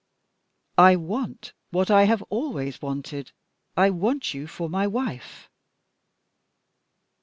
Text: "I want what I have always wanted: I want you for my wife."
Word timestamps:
"I 0.79 0.95
want 0.95 1.53
what 1.69 1.91
I 1.91 2.05
have 2.05 2.23
always 2.31 2.81
wanted: 2.81 3.33
I 3.77 3.91
want 3.91 4.33
you 4.33 4.47
for 4.47 4.67
my 4.67 4.87
wife." 4.87 5.47